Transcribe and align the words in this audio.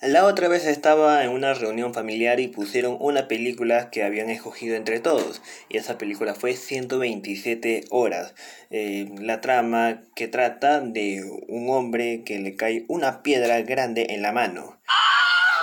La 0.00 0.24
otra 0.24 0.48
vez 0.48 0.66
estaba 0.66 1.24
en 1.24 1.30
una 1.30 1.54
reunión 1.54 1.94
familiar 1.94 2.40
y 2.40 2.48
pusieron 2.48 2.96
una 3.00 3.28
película 3.28 3.90
que 3.90 4.02
habían 4.02 4.28
escogido 4.28 4.76
entre 4.76 5.00
todos. 5.00 5.40
Y 5.68 5.76
esa 5.76 5.98
película 5.98 6.34
fue 6.34 6.54
127 6.54 7.84
horas. 7.90 8.34
Eh, 8.70 9.08
la 9.18 9.40
trama 9.40 10.02
que 10.14 10.28
trata 10.28 10.80
de 10.80 11.22
un 11.48 11.70
hombre 11.70 12.22
que 12.24 12.38
le 12.40 12.56
cae 12.56 12.84
una 12.88 13.22
piedra 13.22 13.62
grande 13.62 14.08
en 14.10 14.22
la 14.22 14.32
mano. 14.32 14.80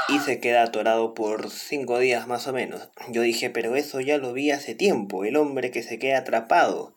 Y 0.08 0.20
se 0.20 0.40
queda 0.40 0.64
atorado 0.64 1.14
por 1.14 1.52
5 1.52 2.00
días 2.00 2.28
más 2.28 2.48
o 2.48 2.54
menos. 2.54 2.90
Yo 3.10 3.22
dije, 3.22 3.50
pero 3.50 3.76
eso 3.76 4.00
ya 4.00 4.18
lo 4.18 4.34
vi 4.34 4.52
hace 4.52 4.76
tiempo. 4.76 5.26
El 5.26 5.36
hombre 5.36 5.72
que 5.72 5.84
se 5.84 6.00
queda 6.00 6.20
atrapado. 6.20 6.96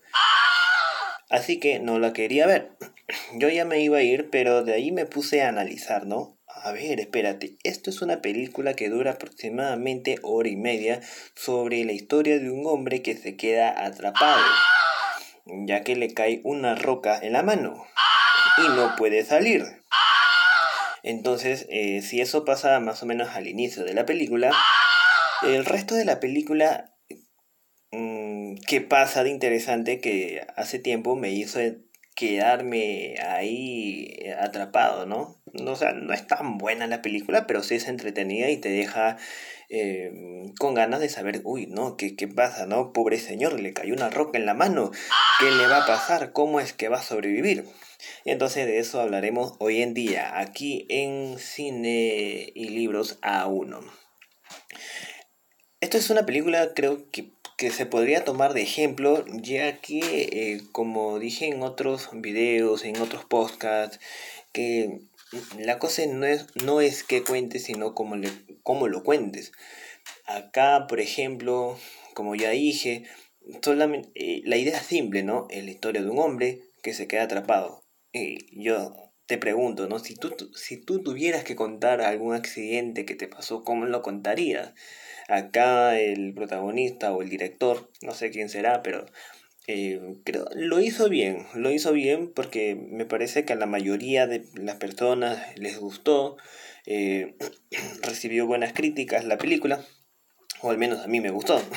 Así 1.28 1.58
que 1.58 1.80
no 1.80 1.98
la 1.98 2.12
quería 2.12 2.46
ver. 2.46 2.70
Yo 3.34 3.48
ya 3.48 3.64
me 3.64 3.80
iba 3.80 3.98
a 3.98 4.02
ir, 4.02 4.30
pero 4.30 4.62
de 4.62 4.72
ahí 4.72 4.92
me 4.92 5.04
puse 5.04 5.42
a 5.42 5.48
analizar, 5.48 6.06
¿no? 6.06 6.33
A 6.64 6.72
ver, 6.72 6.98
espérate, 6.98 7.58
esto 7.62 7.90
es 7.90 8.00
una 8.00 8.22
película 8.22 8.72
que 8.72 8.88
dura 8.88 9.10
aproximadamente 9.10 10.16
hora 10.22 10.48
y 10.48 10.56
media 10.56 11.02
sobre 11.34 11.84
la 11.84 11.92
historia 11.92 12.38
de 12.38 12.50
un 12.50 12.66
hombre 12.66 13.02
que 13.02 13.14
se 13.18 13.36
queda 13.36 13.84
atrapado, 13.84 14.42
ya 15.66 15.82
que 15.82 15.94
le 15.94 16.14
cae 16.14 16.40
una 16.42 16.74
roca 16.74 17.18
en 17.20 17.34
la 17.34 17.42
mano 17.42 17.84
y 18.56 18.68
no 18.68 18.96
puede 18.96 19.26
salir. 19.26 19.62
Entonces, 21.02 21.66
eh, 21.68 22.00
si 22.00 22.22
eso 22.22 22.46
pasa 22.46 22.80
más 22.80 23.02
o 23.02 23.06
menos 23.06 23.28
al 23.36 23.46
inicio 23.46 23.84
de 23.84 23.92
la 23.92 24.06
película, 24.06 24.50
el 25.42 25.66
resto 25.66 25.94
de 25.94 26.06
la 26.06 26.18
película, 26.18 26.94
mm, 27.90 28.54
¿qué 28.66 28.80
pasa 28.80 29.22
de 29.22 29.28
interesante 29.28 30.00
que 30.00 30.46
hace 30.56 30.78
tiempo 30.78 31.14
me 31.14 31.28
hizo 31.28 31.60
quedarme 32.16 33.16
ahí 33.20 34.16
atrapado, 34.40 35.04
¿no? 35.04 35.43
O 35.66 35.76
sea, 35.76 35.92
no 35.92 36.12
es 36.12 36.26
tan 36.26 36.58
buena 36.58 36.86
la 36.86 37.02
película, 37.02 37.46
pero 37.46 37.62
sí 37.62 37.74
es 37.76 37.88
entretenida 37.88 38.50
y 38.50 38.56
te 38.56 38.68
deja 38.68 39.16
eh, 39.68 40.52
con 40.58 40.74
ganas 40.74 41.00
de 41.00 41.08
saber, 41.08 41.40
uy, 41.44 41.66
¿no? 41.66 41.96
¿Qué, 41.96 42.16
¿Qué 42.16 42.28
pasa, 42.28 42.66
no? 42.66 42.92
Pobre 42.92 43.18
señor, 43.18 43.60
le 43.60 43.72
cayó 43.72 43.94
una 43.94 44.10
roca 44.10 44.38
en 44.38 44.46
la 44.46 44.54
mano. 44.54 44.90
¿Qué 45.38 45.50
le 45.50 45.66
va 45.66 45.84
a 45.84 45.86
pasar? 45.86 46.32
¿Cómo 46.32 46.60
es 46.60 46.72
que 46.72 46.88
va 46.88 46.98
a 46.98 47.02
sobrevivir? 47.02 47.64
Y 48.24 48.30
entonces 48.30 48.66
de 48.66 48.78
eso 48.78 49.00
hablaremos 49.00 49.54
hoy 49.58 49.82
en 49.82 49.94
día, 49.94 50.38
aquí 50.38 50.86
en 50.88 51.38
Cine 51.38 52.52
y 52.54 52.68
Libros 52.68 53.20
A1. 53.22 53.80
Esto 55.80 55.98
es 55.98 56.10
una 56.10 56.26
película, 56.26 56.72
creo 56.74 57.10
que 57.10 57.34
que 57.56 57.70
se 57.70 57.86
podría 57.86 58.24
tomar 58.24 58.52
de 58.52 58.62
ejemplo, 58.62 59.24
ya 59.28 59.78
que, 59.78 60.00
eh, 60.00 60.62
como 60.72 61.18
dije 61.18 61.46
en 61.46 61.62
otros 61.62 62.08
videos, 62.12 62.84
en 62.84 63.00
otros 63.00 63.24
podcasts, 63.24 64.00
que 64.52 65.00
la 65.58 65.78
cosa 65.78 66.02
no 66.06 66.26
es, 66.26 66.46
no 66.64 66.80
es 66.80 67.02
que 67.02 67.22
cuentes, 67.22 67.64
sino 67.64 67.94
cómo, 67.94 68.16
le, 68.16 68.30
cómo 68.62 68.88
lo 68.88 69.02
cuentes. 69.02 69.52
Acá, 70.26 70.86
por 70.88 71.00
ejemplo, 71.00 71.78
como 72.14 72.34
ya 72.34 72.50
dije, 72.50 73.04
solamente, 73.62 74.10
eh, 74.14 74.42
la 74.44 74.56
idea 74.56 74.78
es 74.78 74.86
simple, 74.86 75.22
¿no? 75.22 75.46
Es 75.50 75.64
la 75.64 75.70
historia 75.70 76.02
de 76.02 76.10
un 76.10 76.18
hombre 76.18 76.60
que 76.82 76.94
se 76.94 77.06
queda 77.06 77.24
atrapado. 77.24 77.84
Y 78.12 78.62
yo 78.62 78.94
te 79.26 79.38
pregunto, 79.38 79.88
¿no? 79.88 79.98
Si 79.98 80.14
tú, 80.14 80.34
si 80.54 80.76
tú 80.76 81.02
tuvieras 81.02 81.44
que 81.44 81.56
contar 81.56 82.00
algún 82.02 82.34
accidente 82.34 83.04
que 83.04 83.14
te 83.14 83.28
pasó, 83.28 83.64
¿cómo 83.64 83.86
lo 83.86 84.02
contarías? 84.02 84.74
Acá 85.28 85.98
el 85.98 86.34
protagonista 86.34 87.12
o 87.12 87.22
el 87.22 87.30
director, 87.30 87.90
no 88.02 88.12
sé 88.12 88.30
quién 88.30 88.48
será, 88.48 88.82
pero 88.82 89.06
eh, 89.66 90.16
creo, 90.24 90.46
lo 90.54 90.80
hizo 90.80 91.08
bien, 91.08 91.46
lo 91.54 91.70
hizo 91.70 91.92
bien 91.92 92.32
porque 92.32 92.74
me 92.74 93.06
parece 93.06 93.44
que 93.44 93.54
a 93.54 93.56
la 93.56 93.66
mayoría 93.66 94.26
de 94.26 94.44
las 94.54 94.76
personas 94.76 95.38
les 95.58 95.78
gustó, 95.78 96.36
eh, 96.86 97.34
recibió 98.02 98.46
buenas 98.46 98.72
críticas 98.74 99.24
la 99.24 99.38
película, 99.38 99.84
o 100.60 100.70
al 100.70 100.78
menos 100.78 101.00
a 101.00 101.06
mí 101.06 101.20
me 101.20 101.30
gustó. 101.30 101.60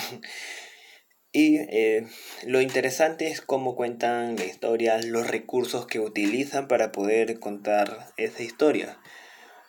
Y 1.33 1.57
eh, 1.57 2.07
lo 2.47 2.61
interesante 2.61 3.27
es 3.27 3.41
cómo 3.41 3.75
cuentan 3.75 4.37
la 4.37 4.45
historia, 4.45 4.99
los 5.03 5.27
recursos 5.27 5.85
que 5.85 5.99
utilizan 5.99 6.67
para 6.67 6.91
poder 6.91 7.39
contar 7.39 8.07
esa 8.17 8.41
historia. 8.41 8.97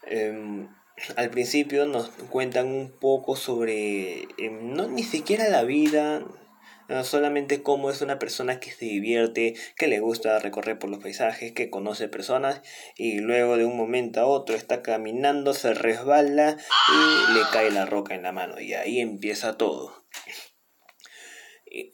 Em, 0.06 0.68
al 1.16 1.28
principio 1.30 1.84
nos 1.86 2.08
cuentan 2.30 2.68
un 2.68 2.90
poco 2.90 3.36
sobre, 3.36 4.22
em, 4.38 4.72
no 4.72 4.88
ni 4.88 5.02
siquiera 5.02 5.48
la 5.48 5.64
vida, 5.64 6.24
solamente 7.04 7.62
cómo 7.62 7.90
es 7.90 8.00
una 8.00 8.18
persona 8.18 8.60
que 8.60 8.70
se 8.70 8.86
divierte, 8.86 9.54
que 9.76 9.88
le 9.88 10.00
gusta 10.00 10.38
recorrer 10.38 10.78
por 10.78 10.90
los 10.90 11.02
paisajes, 11.02 11.52
que 11.52 11.70
conoce 11.70 12.08
personas 12.08 12.62
y 12.96 13.18
luego 13.18 13.56
de 13.56 13.64
un 13.64 13.76
momento 13.76 14.20
a 14.20 14.26
otro 14.26 14.56
está 14.56 14.82
caminando, 14.82 15.52
se 15.54 15.74
resbala 15.74 16.56
y 16.88 17.32
le 17.34 17.40
cae 17.52 17.70
la 17.70 17.86
roca 17.86 18.14
en 18.14 18.22
la 18.22 18.32
mano 18.32 18.60
y 18.60 18.74
ahí 18.74 19.00
empieza 19.00 19.58
todo. 19.58 20.06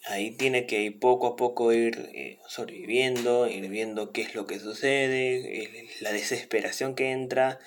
ahí 0.07 0.37
tiene 0.37 0.67
que 0.67 0.83
ir 0.83 1.01
poco 1.01 1.27
a 1.27 1.37
poco 1.37 1.73
ir 1.73 2.11
eh, 2.15 2.39
sobreviviendo, 2.47 3.49
ir 3.49 3.69
viendo 3.69 4.13
qué 4.13 4.23
es 4.23 4.35
lo 4.37 4.47
que 4.47 4.61
sucede, 4.61 5.89
la 6.01 6.13
desesperación 6.13 6.95
que 6.95 7.11
entra 7.11 7.59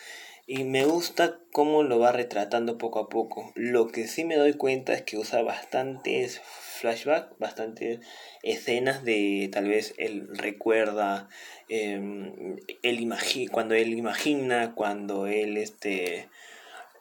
y 0.49 0.63
me 0.63 0.85
gusta 0.85 1.39
cómo 1.51 1.83
lo 1.83 1.99
va 1.99 2.13
retratando 2.13 2.77
poco 2.77 2.99
a 2.99 3.09
poco. 3.09 3.51
Lo 3.55 3.89
que 3.89 4.07
sí 4.07 4.23
me 4.23 4.37
doy 4.37 4.53
cuenta 4.53 4.93
es 4.93 5.01
que 5.01 5.17
usa 5.17 5.41
bastantes 5.41 6.39
flashbacks, 6.39 7.37
bastantes 7.37 7.99
escenas 8.43 9.03
de 9.03 9.49
tal 9.51 9.67
vez 9.67 9.93
él 9.97 10.29
recuerda, 10.31 11.27
em, 11.67 12.55
cuando 13.51 13.75
él 13.75 13.93
imagina, 13.93 14.73
cuando 14.73 15.27
él 15.27 15.57
este, 15.57 16.29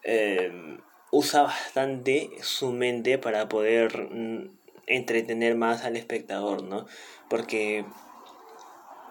em, 0.03 0.81
usa 1.13 1.43
bastante 1.43 2.31
su 2.43 2.73
mente 2.73 3.17
para 3.19 3.49
poder 3.49 4.09
mm, 4.11 4.59
entretener 4.89 5.55
más 5.55 5.85
al 5.85 5.97
espectador, 5.97 6.65
¿no? 6.65 6.87
Porque 7.29 7.85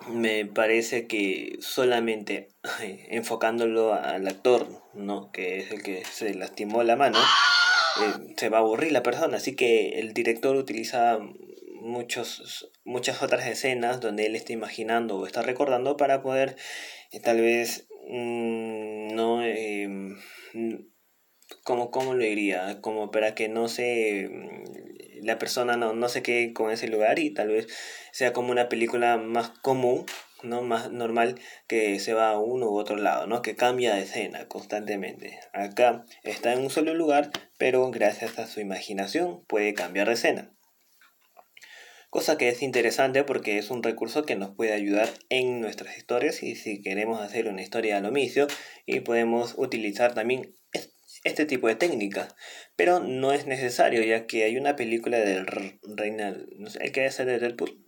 me 0.08 0.46
parece 0.46 1.08
que 1.08 1.58
solamente 1.60 2.50
enfocándolo 3.10 3.94
al 3.94 4.28
actor, 4.28 4.68
¿no? 4.94 5.32
Que 5.32 5.60
es 5.60 5.72
el 5.72 5.84
que 5.84 6.04
se 6.06 6.34
lastimó 6.34 6.84
la 6.84 6.96
mano, 6.96 7.20
eh, 7.20 8.34
se 8.38 8.50
va 8.50 8.58
a 8.58 8.62
aburrir 8.62 8.92
la 8.92 9.04
persona. 9.04 9.38
Así 9.38 9.56
que 9.56 10.00
el 10.00 10.14
director 10.14 10.56
utiliza 10.56 11.20
muchos, 11.82 12.72
muchas 12.84 13.22
otras 13.22 13.48
escenas 13.48 14.02
donde 14.02 14.26
él 14.26 14.36
está 14.36 14.54
imaginando 14.54 15.18
o 15.18 15.26
está 15.26 15.42
recordando 15.42 15.98
para 15.98 16.22
poder 16.22 16.56
eh, 17.12 17.20
tal 17.20 17.42
vez 17.42 17.88
mm, 18.10 19.14
no 19.16 19.44
em, 19.46 20.18
como 21.64 21.92
cómo 21.92 22.16
lo 22.16 22.24
diría 22.24 22.82
como 22.82 23.12
para 23.12 23.36
que 23.36 23.50
no 23.50 23.68
se 23.68 24.30
la 25.26 25.38
persona 25.38 25.76
no, 25.76 25.94
no 25.94 26.10
se 26.10 26.24
quede 26.24 26.54
con 26.54 26.72
ese 26.72 26.88
lugar 26.88 27.20
y 27.20 27.34
tal 27.34 27.50
vez 27.50 27.68
sea 28.12 28.34
como 28.34 28.52
una 28.52 28.70
película 28.70 29.18
más 29.18 29.50
común, 29.50 30.06
¿no? 30.44 30.62
Más 30.62 30.92
normal 30.92 31.40
que 31.68 32.00
se 32.00 32.14
va 32.14 32.30
a 32.30 32.40
uno 32.40 32.70
u 32.70 32.78
otro 32.78 32.96
lado, 32.96 33.28
¿no? 33.28 33.42
Que 33.42 33.56
cambia 33.56 33.96
de 33.96 34.04
escena 34.04 34.48
constantemente. 34.48 35.40
Acá 35.54 36.06
está 36.24 36.54
en 36.54 36.60
un 36.60 36.70
solo 36.70 36.94
lugar, 36.94 37.32
pero 37.58 37.90
gracias 37.92 38.40
a 38.40 38.48
su 38.48 38.60
imaginación 38.60 39.44
puede 39.48 39.74
cambiar 39.74 40.08
de 40.08 40.14
escena. 40.14 40.52
Cosa 42.16 42.38
que 42.38 42.48
es 42.48 42.62
interesante 42.62 43.26
porque 43.26 43.58
es 43.58 43.70
un 43.70 43.84
recurso 43.84 44.24
que 44.24 44.38
nos 44.38 44.56
puede 44.56 44.72
ayudar 44.72 45.10
en 45.28 45.60
nuestras 45.60 45.98
historias 45.98 46.44
y 46.44 46.56
si 46.56 46.82
queremos 46.82 47.20
hacer 47.20 47.50
una 47.50 47.62
historia 47.62 47.98
al 47.98 48.06
omicio 48.06 48.48
y 48.86 49.02
podemos 49.02 49.56
utilizar 49.58 50.14
también 50.14 50.56
este 51.26 51.46
tipo 51.46 51.68
de 51.68 51.76
técnicas. 51.76 52.36
Pero 52.78 53.02
no 53.02 53.34
es 53.34 53.46
necesario, 53.46 54.02
ya 54.04 54.26
que 54.28 54.46
hay 54.46 54.58
una 54.58 54.78
película 54.78 55.18
del 55.18 55.46
Reina, 55.84 56.38
no 56.58 56.70
sé, 56.70 56.92
que 56.94 57.06
es 57.06 57.18
de 57.18 57.40
Deadpool, 57.40 57.86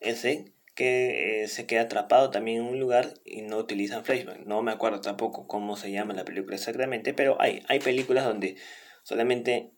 ese, 0.00 0.54
que 0.74 1.42
eh, 1.42 1.48
se 1.48 1.66
queda 1.66 1.82
atrapado 1.82 2.30
también 2.30 2.58
en 2.58 2.64
un 2.64 2.78
lugar 2.78 3.14
y 3.24 3.42
no 3.42 3.58
utilizan 3.58 4.04
flashback. 4.04 4.46
No 4.46 4.62
me 4.62 4.70
acuerdo 4.72 5.00
tampoco 5.00 5.48
cómo 5.48 5.76
se 5.76 5.90
llama 5.90 6.14
la 6.14 6.24
película 6.24 6.54
exactamente, 6.56 7.14
pero 7.14 7.40
hay, 7.40 7.62
hay 7.68 7.80
películas 7.80 8.24
donde 8.24 8.56
solamente 9.02 9.72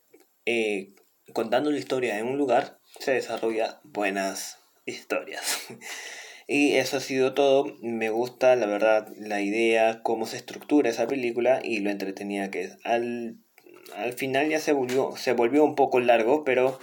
eh, 0.45 0.95
contando 1.33 1.71
la 1.71 1.79
historia 1.79 2.19
en 2.19 2.27
un 2.27 2.37
lugar 2.37 2.81
se 2.99 3.13
desarrolla 3.13 3.81
buenas 3.85 4.59
historias. 4.85 5.67
Y 6.47 6.75
eso 6.75 6.99
ha 6.99 7.01
sido 7.01 7.35
todo. 7.35 7.77
Me 7.81 8.11
gusta, 8.11 8.57
la 8.57 8.67
verdad, 8.67 9.09
la 9.19 9.41
idea, 9.41 10.03
cómo 10.03 10.27
se 10.27 10.37
estructura 10.37 10.91
esa 10.91 11.07
película 11.07 11.61
y 11.63 11.81
lo 11.81 11.91
entretenida 11.91 12.51
que 12.51 12.63
es. 12.63 12.77
Al, 12.85 13.39
al 13.97 14.13
final 14.13 14.49
ya 14.49 14.59
se 14.59 14.73
volvió, 14.73 15.17
se 15.17 15.33
volvió 15.33 15.65
un 15.65 15.75
poco 15.75 16.01
largo, 16.01 16.45
pero 16.45 16.79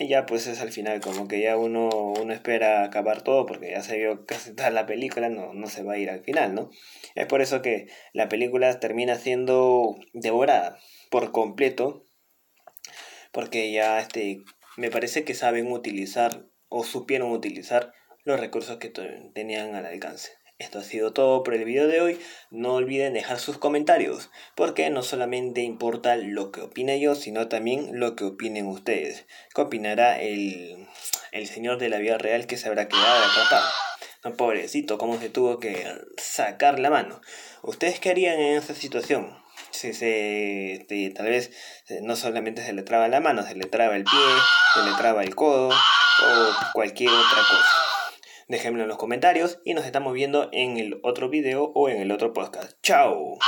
ya 0.00 0.26
pues 0.26 0.46
es 0.46 0.60
al 0.60 0.72
final, 0.72 1.00
como 1.00 1.28
que 1.28 1.40
ya 1.40 1.56
uno, 1.56 1.88
uno 1.88 2.32
espera 2.32 2.82
acabar 2.84 3.22
todo 3.22 3.46
porque 3.46 3.70
ya 3.70 3.82
se 3.82 3.98
vio 3.98 4.26
casi 4.26 4.54
toda 4.54 4.70
la 4.70 4.86
película, 4.86 5.28
no, 5.28 5.54
no 5.54 5.66
se 5.68 5.82
va 5.82 5.94
a 5.94 5.98
ir 5.98 6.10
al 6.10 6.22
final, 6.22 6.54
¿no? 6.54 6.70
Es 7.14 7.26
por 7.26 7.40
eso 7.40 7.62
que 7.62 7.88
la 8.12 8.28
película 8.28 8.80
termina 8.80 9.16
siendo 9.16 9.96
devorada 10.12 10.78
por 11.10 11.32
completo, 11.32 12.06
porque 13.32 13.72
ya 13.72 14.00
este, 14.00 14.42
me 14.76 14.90
parece 14.90 15.24
que 15.24 15.34
saben 15.34 15.70
utilizar 15.70 16.46
o 16.68 16.84
supieron 16.84 17.30
utilizar 17.30 17.92
los 18.24 18.40
recursos 18.40 18.78
que 18.78 18.90
tenían 19.34 19.74
al 19.74 19.86
alcance. 19.86 20.32
Esto 20.58 20.78
ha 20.78 20.82
sido 20.82 21.12
todo 21.12 21.42
por 21.42 21.54
el 21.54 21.64
video 21.64 21.88
de 21.88 22.00
hoy. 22.00 22.20
No 22.50 22.74
olviden 22.74 23.12
dejar 23.12 23.40
sus 23.40 23.58
comentarios, 23.58 24.30
porque 24.54 24.88
no 24.88 25.02
solamente 25.02 25.62
importa 25.62 26.16
lo 26.16 26.52
que 26.52 26.60
opine 26.60 27.00
yo, 27.00 27.16
sino 27.16 27.48
también 27.48 27.98
lo 27.98 28.14
que 28.14 28.24
opinen 28.24 28.66
ustedes. 28.66 29.26
¿Qué 29.54 29.60
opinará 29.60 30.20
el, 30.22 30.86
el 31.32 31.48
señor 31.48 31.78
de 31.78 31.88
la 31.88 31.98
vida 31.98 32.18
real 32.18 32.46
que 32.46 32.56
se 32.56 32.68
habrá 32.68 32.88
quedado 32.88 33.24
atrapado? 33.24 33.68
No, 34.22 34.32
pobrecito, 34.34 34.96
cómo 34.96 35.18
se 35.18 35.28
tuvo 35.28 35.58
que 35.58 35.86
sacar 36.16 36.78
la 36.78 36.88
mano. 36.88 37.20
¿Ustedes 37.62 37.98
qué 37.98 38.10
harían 38.10 38.38
en 38.38 38.56
esa 38.56 38.74
situación? 38.74 39.36
Si 39.70 39.92
se, 39.92 40.86
tal 41.14 41.26
vez 41.26 41.50
no 42.02 42.14
solamente 42.14 42.64
se 42.64 42.72
le 42.72 42.82
traba 42.82 43.08
la 43.08 43.20
mano, 43.20 43.42
se 43.42 43.56
le 43.56 43.66
traba 43.66 43.96
el 43.96 44.04
pie, 44.04 44.20
se 44.74 44.82
le 44.82 44.96
traba 44.96 45.24
el 45.24 45.34
codo 45.34 45.68
o 45.68 46.54
cualquier 46.72 47.10
otra 47.10 47.38
cosa. 47.38 47.93
Déjenmelo 48.48 48.84
en 48.84 48.88
los 48.88 48.98
comentarios 48.98 49.60
y 49.64 49.74
nos 49.74 49.86
estamos 49.86 50.12
viendo 50.12 50.48
en 50.52 50.78
el 50.78 51.00
otro 51.02 51.28
video 51.28 51.72
o 51.74 51.88
en 51.88 52.00
el 52.00 52.12
otro 52.12 52.32
podcast. 52.32 52.72
¡Chao! 52.82 53.38